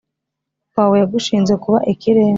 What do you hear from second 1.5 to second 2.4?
kuba ikirenga